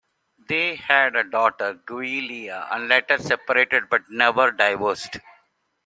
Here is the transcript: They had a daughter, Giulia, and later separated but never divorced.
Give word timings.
They 0.49 0.77
had 0.77 1.15
a 1.15 1.23
daughter, 1.23 1.79
Giulia, 1.87 2.67
and 2.71 2.87
later 2.87 3.19
separated 3.19 3.87
but 3.87 4.09
never 4.09 4.49
divorced. 4.49 5.19